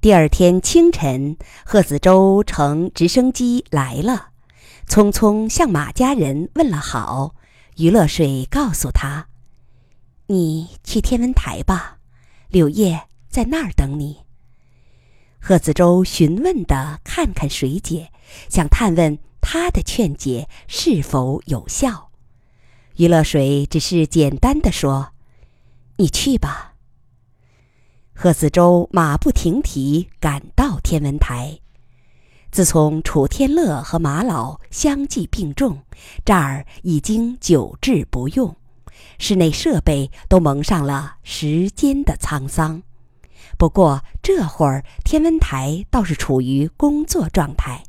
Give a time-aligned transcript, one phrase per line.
[0.00, 4.30] 第二天清晨，贺子洲乘直升机来了，
[4.88, 7.34] 匆匆向马家人问了好。
[7.76, 9.28] 于乐水告诉他
[10.28, 11.98] ：“你去天文台吧，
[12.48, 14.20] 柳叶在那儿等你。”
[15.38, 18.10] 贺子洲询问的看看水姐，
[18.48, 22.08] 想探问她的劝解是否有效。
[22.96, 25.12] 于乐水只是简单的说
[25.98, 26.68] ：“你去吧。”
[28.22, 31.58] 贺子洲马不停蹄赶到天文台。
[32.50, 35.78] 自从楚天乐和马老相继病重，
[36.22, 38.54] 这儿已经久治不用，
[39.18, 42.82] 室内设备都蒙上了时间的沧桑。
[43.56, 47.82] 不过这会儿天文台倒是处于工作状态，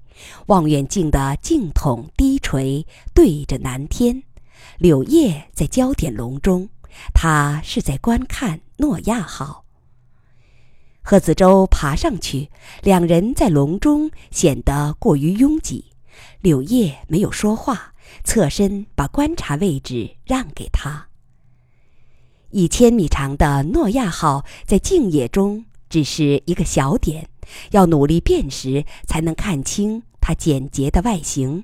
[0.45, 4.23] 望远镜的镜筒低垂对着南天，
[4.77, 6.69] 柳叶在焦点笼中，
[7.13, 9.65] 他是在观看诺亚号。
[11.03, 12.49] 贺子舟爬上去，
[12.83, 15.85] 两人在笼中显得过于拥挤。
[16.41, 21.07] 柳叶没有说话，侧身把观察位置让给他。
[22.51, 27.27] 一千米长的诺亚号在静野中只是一个小点，
[27.71, 31.63] 要努力辨识才能看清它简洁的外形。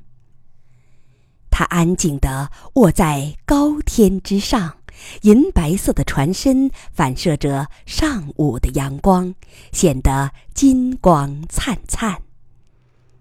[1.52, 4.77] 它安静地卧在高天之上。
[5.22, 9.34] 银白色的船身反射着上午的阳光，
[9.72, 12.22] 显得金光灿灿。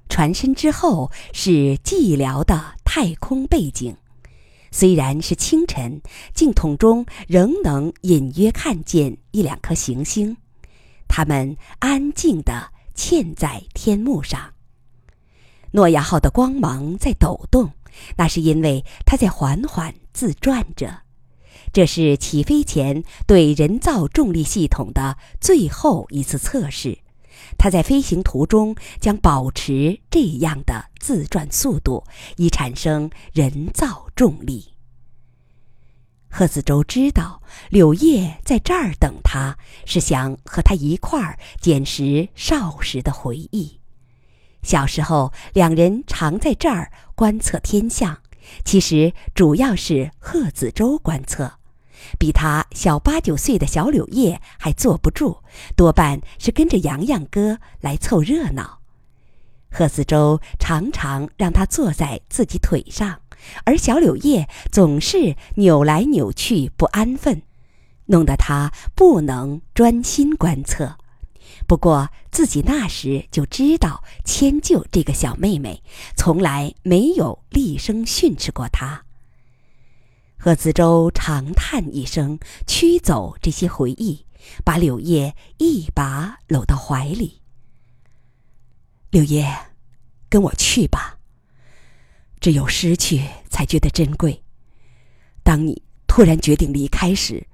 [0.09, 3.95] 船身之后是寂寥的太空背景，
[4.71, 6.01] 虽然是清晨，
[6.33, 10.37] 镜筒中仍能隐约看见一两颗行星，
[11.09, 14.41] 它们安静地嵌在天幕上。
[15.73, 17.71] 诺亚号的光芒在抖动，
[18.17, 21.06] 那是因为它在缓缓自转着。
[21.77, 27.01] 这是起飞前对人造重力系统的最后一次测试，
[27.59, 32.03] 它在飞行途中将保持这样的自转速度，
[32.39, 34.73] 以产生人造重力。
[36.31, 43.79] 贺子洲知道柳叶在这儿等他，是想和他一块儿捡拾少时的回忆。
[44.63, 48.23] 小时候，两人常在这儿观测天象，
[48.65, 51.59] 其实主要是贺子洲观测。
[52.19, 55.39] 比他小八九岁的小柳叶还坐不住，
[55.77, 58.81] 多半是跟着洋洋哥来凑热闹。
[59.71, 63.21] 贺子洲常常让他坐在自己腿上，
[63.65, 67.43] 而小柳叶总是扭来扭去不安分，
[68.07, 70.97] 弄得他不能专心观测。
[71.67, 75.83] 不过自己那时就知道迁就这个小妹妹，
[76.15, 79.06] 从来没有厉声训斥过她。
[80.47, 84.25] 贺子洲长叹一声，驱走这些回忆，
[84.65, 87.43] 把柳叶一把搂到怀里。
[89.11, 89.45] 柳叶，
[90.29, 91.19] 跟我去吧。
[92.39, 94.45] 只有失去才觉得珍贵。
[95.43, 97.49] 当你突然决定离开时，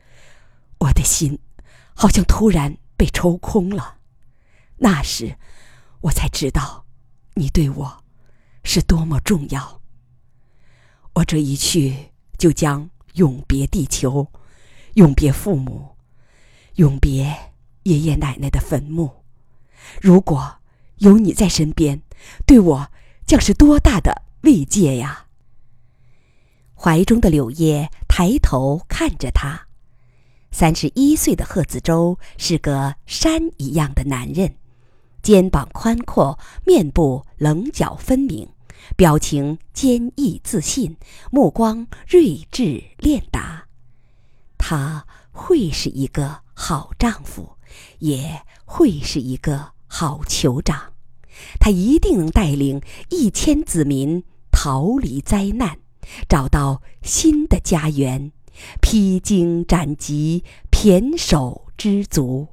[0.76, 1.38] 我的心
[1.94, 4.00] 好像突然被抽空了。
[4.76, 5.38] 那时，
[6.02, 6.84] 我才知道，
[7.36, 8.04] 你对我
[8.64, 9.80] 是多么重要。
[11.14, 12.11] 我这一去。
[12.42, 14.26] 就将永别地球，
[14.94, 15.90] 永别父母，
[16.74, 17.32] 永别
[17.84, 19.08] 爷爷奶奶的坟墓。
[20.00, 20.56] 如果
[20.96, 22.02] 有你在身边，
[22.44, 22.88] 对我
[23.24, 25.26] 将是多大的慰藉呀！
[26.74, 29.68] 怀中的柳叶抬头看着他，
[30.50, 34.56] 三十一岁的贺子洲是个山一样的男人，
[35.22, 36.36] 肩膀宽阔，
[36.66, 38.51] 面部棱角分明。
[38.96, 40.96] 表情坚毅自信，
[41.30, 43.66] 目光睿智练达，
[44.58, 47.56] 他会是一个好丈夫，
[47.98, 50.92] 也会是一个好酋长。
[51.58, 55.78] 他一定能带领一千子民逃离灾难，
[56.28, 58.32] 找到新的家园，
[58.80, 62.48] 披荆斩棘，胼手知足，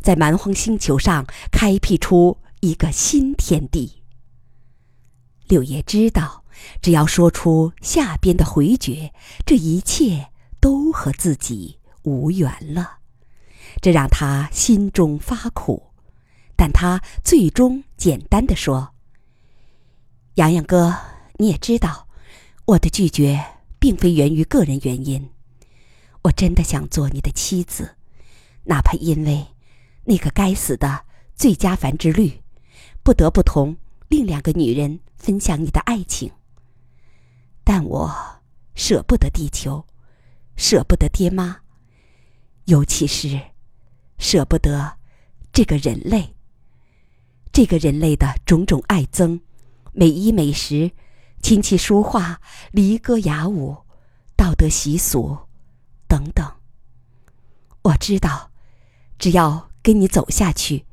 [0.00, 4.02] 在蛮荒星球上开辟出一个新天地。
[5.48, 6.44] 柳叶知道，
[6.82, 9.12] 只要说出下边的回绝，
[9.46, 10.28] 这一切
[10.60, 12.98] 都和自己无缘了。
[13.80, 15.90] 这让他心中发苦，
[16.54, 18.90] 但他最终简单的说
[20.36, 20.94] ：“洋洋哥，
[21.38, 22.06] 你也知道，
[22.66, 23.42] 我的拒绝
[23.78, 25.30] 并非源于个人原因。
[26.22, 27.96] 我真的想做你的妻子，
[28.64, 29.46] 哪怕因为
[30.04, 31.04] 那个该死的
[31.34, 32.42] 最佳繁殖率，
[33.02, 33.76] 不得不同
[34.08, 36.32] 另两个女人。”分享你的爱情，
[37.64, 38.40] 但我
[38.74, 39.84] 舍不得地球，
[40.56, 41.60] 舍不得爹妈，
[42.64, 43.40] 尤其是
[44.18, 44.98] 舍不得
[45.52, 46.34] 这个人类。
[47.52, 49.40] 这个人类的种种爱憎、
[49.92, 50.92] 美衣美食、
[51.42, 52.40] 琴棋书画、
[52.70, 53.76] 离歌雅舞、
[54.36, 55.36] 道德习俗
[56.06, 56.46] 等等。
[57.82, 58.52] 我知道，
[59.18, 60.86] 只要跟你走下去，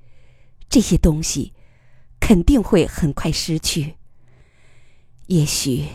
[0.67, 1.53] 这些东西
[2.19, 3.97] 肯定会很快失去。
[5.27, 5.87] 也许，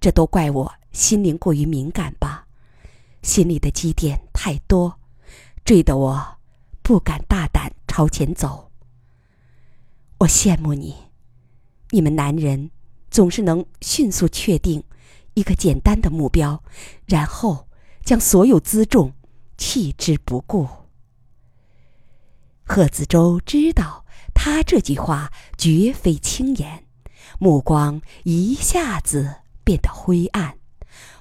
[0.00, 2.46] 这都怪我心灵过于敏感吧，
[3.20, 4.98] 心里的积淀太多，
[5.64, 6.38] 坠得我
[6.82, 8.70] 不敢大胆朝前走。
[10.18, 10.96] 我羡慕你，
[11.90, 12.70] 你们男人
[13.10, 14.82] 总是能迅速确定
[15.34, 16.62] 一个简单的目标，
[17.04, 17.68] 然后
[18.02, 19.12] 将所有辎重
[19.58, 20.66] 弃之不顾。
[22.64, 26.86] 贺子洲知道他这句话绝非轻言，
[27.38, 30.56] 目光一下子变得灰暗，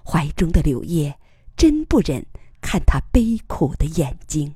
[0.05, 1.19] 怀中的柳叶
[1.55, 2.25] 真不忍
[2.61, 4.55] 看他悲苦的眼睛。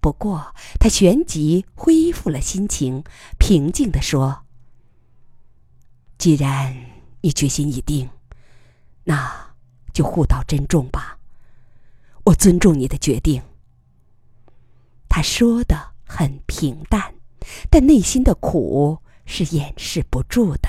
[0.00, 3.02] 不过，他旋即恢复了心情，
[3.38, 4.44] 平静地说
[6.16, 6.76] ：“既然
[7.22, 8.08] 你决心已定，
[9.02, 9.54] 那
[9.92, 11.18] 就互道珍重吧。
[12.24, 13.42] 我尊重你的决定。”
[15.08, 17.14] 他说的很平淡，
[17.68, 20.68] 但内心的苦是掩饰不住的。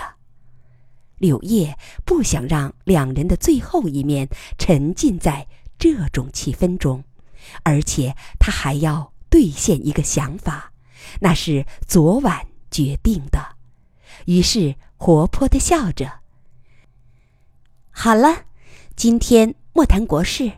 [1.17, 4.27] 柳叶不想让两人的最后一面
[4.57, 5.47] 沉浸在
[5.79, 7.03] 这种气氛中，
[7.63, 9.13] 而且他还要。
[9.29, 10.71] 兑现一个想法，
[11.19, 13.57] 那是昨晚决定的。
[14.25, 16.09] 于是活泼的笑着。
[17.91, 18.45] 好了，
[18.95, 20.49] 今天莫谈国事，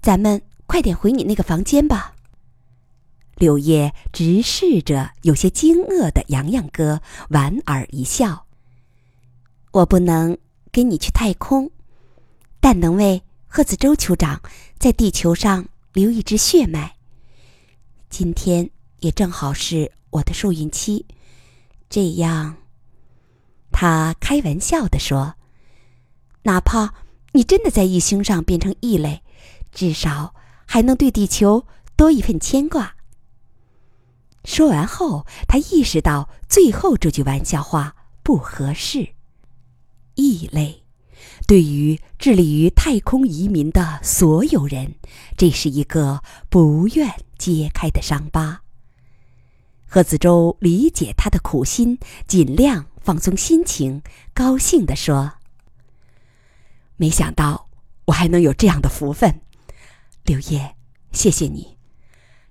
[0.00, 2.15] 咱们快点回你那个房间吧。
[3.36, 8.46] 柳叶直视着有些惊愕的洋洋哥，莞尔一笑。
[9.72, 10.36] 我不能
[10.72, 11.70] 跟你去太空，
[12.60, 14.40] 但能为贺子洲酋长
[14.78, 16.96] 在地球上留一支血脉。
[18.08, 21.04] 今天也正好是我的受孕期，
[21.90, 22.56] 这样，
[23.70, 25.34] 他开玩笑的说
[26.44, 26.94] ：“哪怕
[27.32, 29.22] 你真的在异星上变成异类，
[29.72, 30.34] 至少
[30.64, 31.66] 还能对地球
[31.96, 32.95] 多一份牵挂。”
[34.56, 39.06] 说完后，他意识到最后这句玩笑话不合适。
[40.14, 40.82] 异类，
[41.46, 44.94] 对于致力于太空移民的所有人，
[45.36, 47.14] 这是一个不愿。
[47.36, 48.62] 揭开的伤疤。
[49.86, 54.00] 贺子洲理解他的苦心，尽量放松心情，
[54.32, 55.34] 高兴地说
[56.96, 57.68] ：“没想到
[58.06, 59.42] 我还能有这样的福分，
[60.24, 60.76] 刘烨，
[61.12, 61.76] 谢谢你。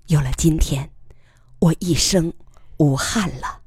[0.06, 0.92] 有了今天，
[1.66, 2.32] 我一生
[2.78, 3.62] 无憾了。”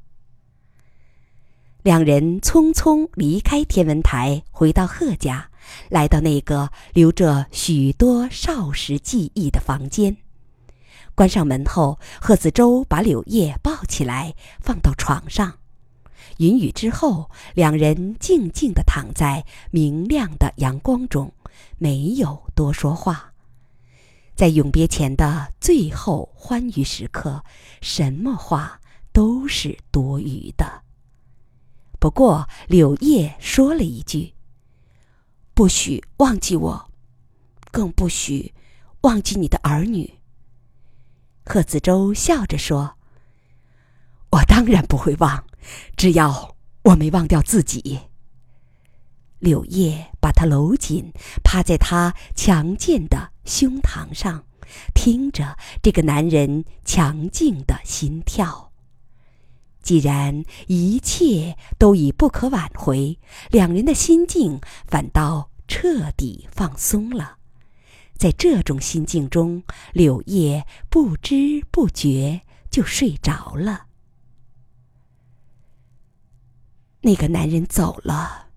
[1.83, 5.51] 两人匆匆离开天文台，回到贺家，
[5.89, 10.17] 来到那个留着许多少时记忆的房间。
[11.15, 15.59] 关上门后，贺子洲把柳叶抱起来，放到床上。
[16.37, 21.33] 云雨之后，两人静静地躺在明亮的阳光中，
[21.79, 23.28] 没有多说话。
[24.39, 27.45] 在永别前的最后欢愉时刻，
[27.83, 28.81] 什么话
[29.13, 30.85] 都是多余的。
[31.99, 34.35] 不过，柳叶说了一句
[35.55, 36.89] ：“不许忘记我，
[37.73, 38.55] 更不许
[39.01, 40.21] 忘记你的儿女。”
[41.45, 42.97] 贺子洲笑着说
[44.31, 45.45] ：“我当然不会忘，
[45.97, 47.99] 只要我没忘掉自己。”
[49.39, 54.45] 柳叶把他搂紧，趴在他强健的胸膛上，
[54.95, 58.73] 听着这个男人强劲的心跳。
[59.81, 63.19] 既然一切都已不可挽回，
[63.51, 67.39] 两人的心境反倒彻底放松了。
[68.19, 73.87] 在这种心境中，柳叶不知不觉就睡着了。
[77.01, 78.48] 那个男人走了，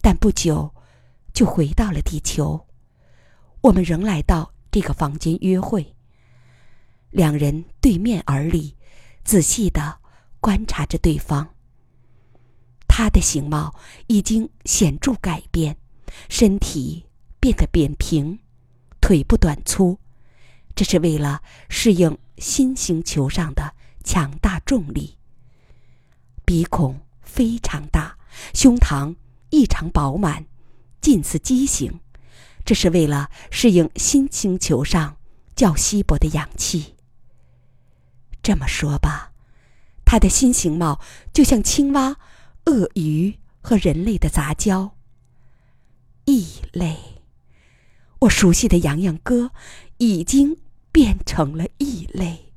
[0.00, 0.74] 但不久
[1.32, 2.66] 就回到了地球。
[3.60, 5.94] 我们仍来到这个房间约会。
[7.10, 8.76] 两人对面而立，
[9.24, 9.98] 仔细的
[10.40, 11.54] 观察着对方。
[12.86, 13.74] 他的形貌
[14.08, 15.76] 已经显著改变，
[16.28, 17.06] 身体
[17.40, 18.38] 变得扁平。
[19.00, 19.98] 腿部短粗，
[20.74, 21.40] 这是为了
[21.70, 25.16] 适应新星球上的强大重力。
[26.44, 28.18] 鼻孔非常大，
[28.52, 29.14] 胸膛
[29.50, 30.46] 异常饱满，
[31.00, 32.00] 近似畸形，
[32.64, 35.16] 这是为了适应新星球上
[35.54, 36.96] 较稀薄的氧气。
[38.42, 39.32] 这么说吧，
[40.04, 41.00] 他的新形貌
[41.32, 42.16] 就像青蛙、
[42.64, 44.96] 鳄鱼和人类的杂交，
[46.24, 46.96] 异类。
[48.20, 49.52] 我熟悉的洋洋哥，
[49.98, 50.58] 已经
[50.90, 52.52] 变成了异类。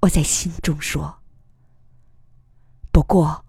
[0.00, 1.20] 我在心中说
[2.92, 3.45] ：“不过，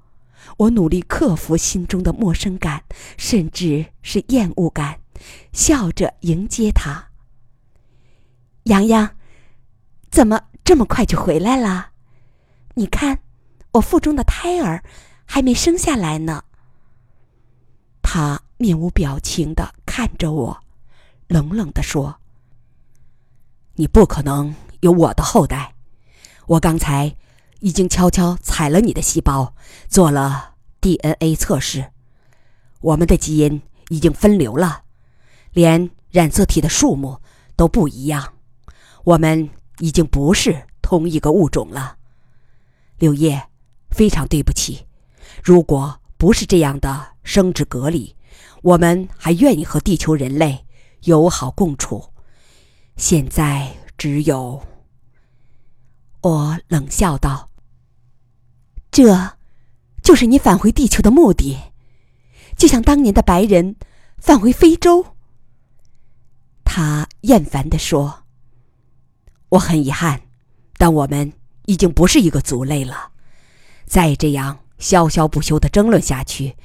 [0.56, 2.84] 我努力克服心中的陌生感，
[3.18, 5.00] 甚至是厌恶感，
[5.52, 7.10] 笑着迎接他。
[8.64, 9.16] 洋洋，
[10.10, 11.92] 怎么这么快就回来了？
[12.76, 13.20] 你看，
[13.72, 14.84] 我腹中的胎儿
[15.26, 16.44] 还没生下来呢。
[18.02, 20.60] 他面无表情的看着我，
[21.28, 22.20] 冷冷的说
[23.76, 25.76] ：“你不可能有我的后代。
[26.46, 27.14] 我刚才
[27.60, 29.54] 已经悄悄采了你的细胞，
[29.88, 31.92] 做了 DNA 测试，
[32.82, 34.84] 我们的基因已经分流了，
[35.52, 37.20] 连染色体的数目
[37.56, 38.34] 都不一样。”
[39.04, 39.50] 我们
[39.80, 41.96] 已经不是同一个物种了，
[42.98, 43.48] 柳叶，
[43.90, 44.86] 非常对不起。
[45.42, 48.14] 如果不是这样的生殖隔离，
[48.64, 50.66] 我们还愿意和地球人类
[51.04, 52.04] 友好共处。
[52.98, 54.62] 现在只有……
[56.28, 57.50] 我冷笑道
[58.92, 59.38] ：“这，
[60.04, 61.58] 就是你返回地球的目的，
[62.58, 63.78] 就像当年的白人
[64.18, 65.16] 返回非洲。”
[66.66, 68.24] 他厌烦地说。
[69.52, 70.24] 我很遗憾，
[70.78, 71.32] 但我们
[71.68, 73.14] 已经不是一个族类了。
[73.86, 76.58] 再这样潇潇不休的争论下去，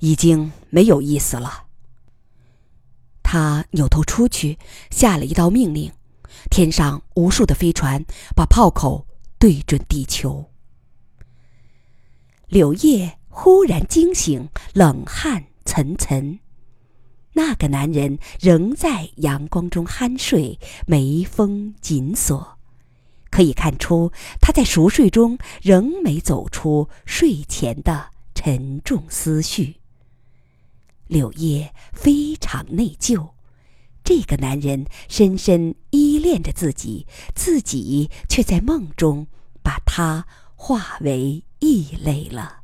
[0.00, 1.64] 已经没有意思了。
[3.22, 4.58] 他扭头出去，
[4.90, 5.90] 下了一道命令：
[6.50, 9.06] 天上无数的飞船把炮口
[9.38, 10.50] 对准地球。
[12.48, 16.38] 柳叶忽然惊醒，冷汗涔涔。
[17.32, 22.56] 那个男人仍在阳光中酣睡，眉峰紧锁，
[23.30, 29.76] 可以看出他在熟睡中仍没走出睡前的沉重思绪。
[31.08, 33.28] 柳叶非常内疚，
[34.06, 39.26] 这个男人深深依恋着自己，自己却在梦中
[39.64, 42.60] 把他化为异类了。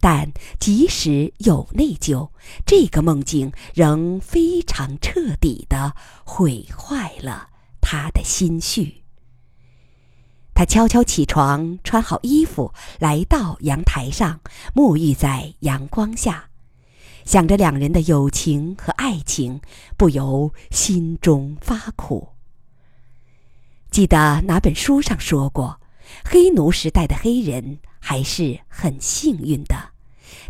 [0.00, 2.30] 但即使有内疚，
[2.66, 9.04] 这个梦境仍非常彻底的毁坏了他的心绪。
[10.54, 14.40] 他悄悄起床，穿好衣服，来到阳台上，
[14.74, 16.48] 沐浴在阳光下，
[17.26, 19.60] 想着两人的友情和爱情，
[19.98, 22.28] 不由心中发苦。
[23.90, 25.78] 记得哪本书上说过，
[26.24, 27.80] 黑奴时代的黑人。
[27.98, 29.74] 还是很幸运的。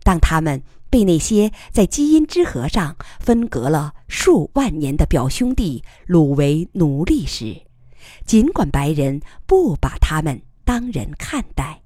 [0.02, 7.62] 当他们被那些在基因之河上分隔了数万年的表兄弟掳为奴隶时，
[8.26, 11.80] 尽管白人不把他们当人看待，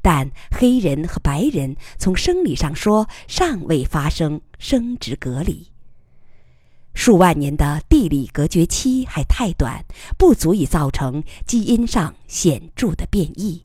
[0.00, 5.68] 但黑人和白人从生理上说尚未发生生殖隔离。
[6.94, 9.84] 数万年的地理隔绝期还太短，
[10.18, 13.64] 不足以造成基因上显著的变异。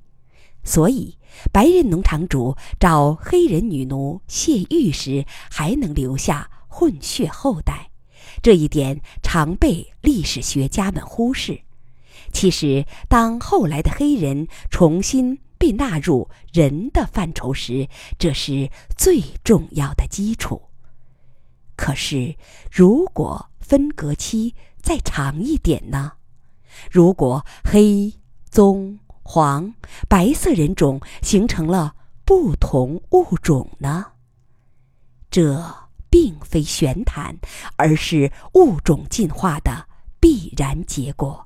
[0.64, 1.18] 所以，
[1.52, 7.90] 白人农场主找黑人女奴泄欲时，还能留下混血后代，
[8.42, 11.62] 这一点常被历史学家们忽视。
[12.34, 17.88] 其实，当后来的黑人重新被纳入人的范畴时，
[18.18, 20.62] 这是最重要的基础。
[21.76, 22.36] 可是，
[22.72, 26.14] 如果分隔期再长一点呢？
[26.92, 28.14] 如果黑
[28.50, 29.00] 棕。
[29.30, 29.74] 黄、
[30.08, 34.06] 白色人种形成了不同物种呢？
[35.30, 35.62] 这
[36.10, 37.38] 并非玄谈，
[37.76, 39.86] 而是物种进化的
[40.22, 41.46] 必然结果。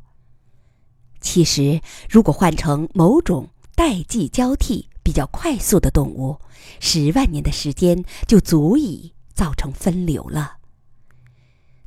[1.22, 3.50] 其实，如果换成某种
[3.84, 6.40] 代际交替比较快速的动物，
[6.80, 10.58] 十万年的时间就足以造成分流了。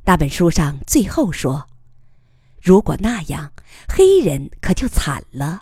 [0.03, 1.69] 那本书上最后说
[2.61, 3.49] ：“如果那样，
[3.87, 5.61] 黑人可就惨了。”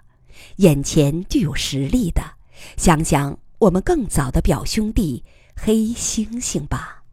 [0.58, 2.24] 眼前就有实力的，
[2.78, 5.24] 想想我们更早的表兄弟
[5.56, 7.04] 黑猩猩吧。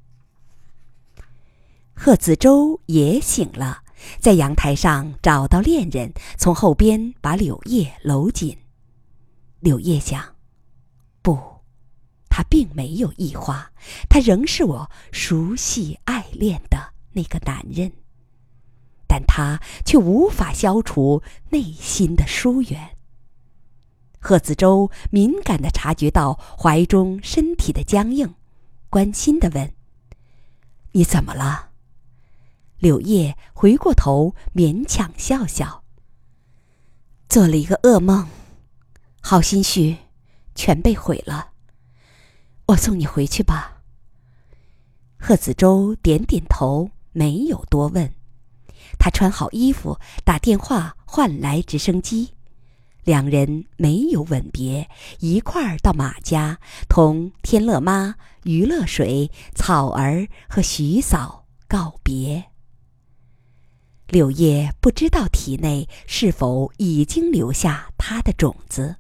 [1.93, 3.83] 贺子洲也醒了，
[4.19, 8.57] 在阳台上找到恋人，从后边把柳叶搂紧。
[9.61, 10.37] 柳叶想，
[11.23, 11.39] 不，
[12.29, 13.73] 他并没有异化，
[14.09, 17.93] 他仍是我熟悉爱恋的那个男人，
[19.07, 22.97] 但他却无法消除内心的疏远。
[24.19, 28.35] 贺子洲敏感地察觉到怀中身体的僵硬，
[28.89, 29.73] 关心地问
[30.93, 31.71] ：“你怎么了？”
[32.81, 35.85] 柳叶回过头，勉强笑笑
[37.29, 38.29] ：“做了一个噩梦，
[39.21, 39.97] 好心绪
[40.55, 41.51] 全被毁了。
[42.67, 43.83] 我送你回去吧。”
[45.19, 48.13] 贺子洲点点头，没有多问。
[48.99, 52.31] 他穿好衣服，打电话换来直升机。
[53.05, 54.89] 两人没有吻别，
[55.21, 56.59] 一块儿到马家，
[56.89, 62.45] 同天乐妈、余乐水、草儿和徐嫂告别。
[64.09, 68.97] 柳叶不知道体内是否已经留下他的种子，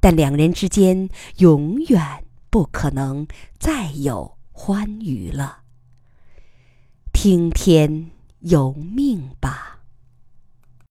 [0.00, 3.26] 但两人之间永远不可能
[3.58, 5.60] 再有欢愉了。
[7.12, 9.79] 听天由命吧。